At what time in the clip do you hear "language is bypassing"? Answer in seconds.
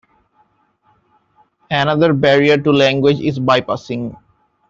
2.71-4.17